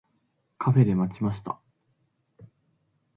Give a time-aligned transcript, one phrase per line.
[0.57, 1.59] カフェで待ちました。